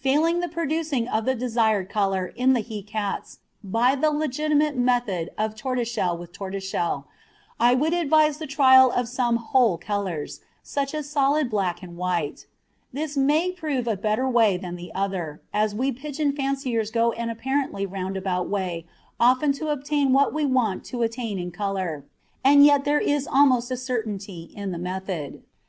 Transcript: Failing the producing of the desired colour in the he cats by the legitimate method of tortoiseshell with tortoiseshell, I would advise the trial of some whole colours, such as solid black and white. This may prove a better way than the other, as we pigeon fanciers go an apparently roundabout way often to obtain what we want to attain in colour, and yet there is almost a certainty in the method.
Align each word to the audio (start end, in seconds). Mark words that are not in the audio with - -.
Failing 0.00 0.38
the 0.38 0.48
producing 0.48 1.08
of 1.08 1.24
the 1.24 1.34
desired 1.34 1.88
colour 1.90 2.26
in 2.36 2.52
the 2.52 2.60
he 2.60 2.84
cats 2.84 3.40
by 3.64 3.96
the 3.96 4.12
legitimate 4.12 4.76
method 4.76 5.30
of 5.36 5.56
tortoiseshell 5.56 6.16
with 6.16 6.30
tortoiseshell, 6.32 7.08
I 7.58 7.74
would 7.74 7.92
advise 7.92 8.38
the 8.38 8.46
trial 8.46 8.92
of 8.92 9.08
some 9.08 9.38
whole 9.38 9.78
colours, 9.78 10.38
such 10.62 10.94
as 10.94 11.10
solid 11.10 11.50
black 11.50 11.82
and 11.82 11.96
white. 11.96 12.46
This 12.92 13.16
may 13.16 13.50
prove 13.50 13.88
a 13.88 13.96
better 13.96 14.28
way 14.28 14.56
than 14.56 14.76
the 14.76 14.92
other, 14.94 15.42
as 15.52 15.74
we 15.74 15.90
pigeon 15.90 16.30
fanciers 16.30 16.92
go 16.92 17.10
an 17.14 17.28
apparently 17.28 17.84
roundabout 17.84 18.48
way 18.48 18.86
often 19.18 19.50
to 19.54 19.70
obtain 19.70 20.12
what 20.12 20.32
we 20.32 20.46
want 20.46 20.84
to 20.84 21.02
attain 21.02 21.40
in 21.40 21.50
colour, 21.50 22.04
and 22.44 22.64
yet 22.64 22.84
there 22.84 23.00
is 23.00 23.26
almost 23.26 23.68
a 23.72 23.76
certainty 23.76 24.42
in 24.54 24.70
the 24.70 24.78
method. 24.78 25.42